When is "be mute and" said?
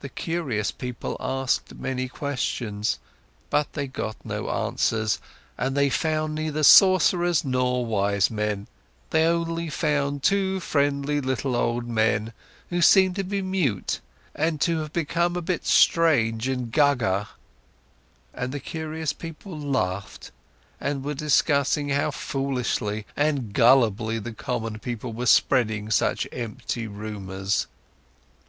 13.22-14.60